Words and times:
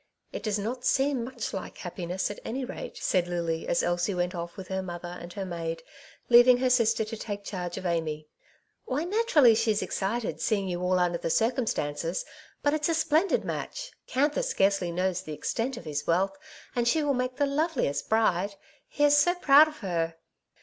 "It 0.33 0.41
does 0.41 0.57
not 0.57 0.83
seem 0.83 1.23
much 1.23 1.53
like 1.53 1.77
happiness, 1.77 2.31
at 2.31 2.39
any 2.43 2.65
rate," 2.65 2.97
said 2.97 3.27
Lily, 3.27 3.67
as 3.67 3.83
Elsie 3.83 4.15
went 4.15 4.33
off 4.33 4.57
with 4.57 4.67
her 4.69 4.81
mother 4.81 5.15
and 5.21 5.31
her 5.33 5.45
maid, 5.45 5.83
leaving 6.27 6.57
her 6.57 6.71
sister 6.71 7.05
to 7.05 7.15
take 7.15 7.43
charge 7.43 7.77
of 7.77 7.85
Amy. 7.85 8.27
'^Why, 8.89 9.07
naturally 9.07 9.53
she's 9.53 9.83
excited, 9.83 10.41
seeing 10.41 10.67
you 10.67 10.81
all 10.81 10.97
under 10.97 11.19
the 11.19 11.29
circumstances; 11.29 12.25
but 12.63 12.73
it's 12.73 12.89
a 12.89 12.95
splendid 12.95 13.45
match. 13.45 13.91
Canthor 14.07 14.41
scarcely 14.43 14.91
knows 14.91 15.21
the 15.21 15.33
extent 15.33 15.77
of 15.77 15.85
his 15.85 16.07
wealth, 16.07 16.35
and 16.75 16.87
she 16.87 17.03
will 17.03 17.13
make 17.13 17.35
the 17.35 17.45
loveliest 17.45 18.09
bride. 18.09 18.55
He 18.87 19.03
is 19.03 19.15
so 19.15 19.35
proud 19.35 19.67
of 19.67 19.77
her." 19.81 20.15